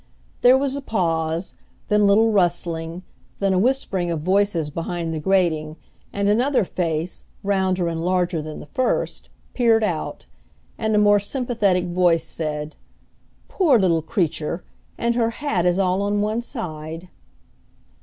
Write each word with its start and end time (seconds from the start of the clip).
There 0.41 0.57
was 0.57 0.75
a 0.75 0.81
pause; 0.81 1.53
then 1.87 2.01
a 2.01 2.05
little 2.05 2.31
rustling, 2.31 3.03
then 3.37 3.53
a 3.53 3.59
whispering 3.59 4.09
of 4.09 4.19
voices 4.19 4.71
behind 4.71 5.13
the 5.13 5.19
grating, 5.19 5.75
and 6.11 6.27
another 6.27 6.65
face, 6.65 7.25
rounder 7.43 7.87
and 7.87 8.03
larger 8.03 8.41
than 8.41 8.59
the 8.59 8.65
first, 8.65 9.29
peered 9.53 9.83
out; 9.83 10.25
and 10.75 10.95
a 10.95 10.97
more 10.97 11.19
sympathetic 11.19 11.85
voice 11.85 12.23
said: 12.23 12.75
"Poor 13.47 13.77
little 13.77 14.01
creature! 14.01 14.63
and 14.97 15.13
her 15.13 15.29
hat 15.29 15.67
is 15.67 15.77
all 15.77 16.01
on 16.01 16.19
one 16.21 16.41
side!" 16.41 17.09